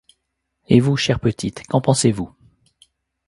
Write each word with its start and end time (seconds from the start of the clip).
Et 0.67 0.79
vous, 0.79 0.97
chère 0.97 1.19
petite, 1.19 1.61
qu'en 1.67 1.79
pensez-vous? 1.79 2.33